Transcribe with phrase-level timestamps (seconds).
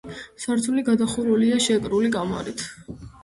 [0.43, 2.65] სართული გადახურულია შეკრული კამარით.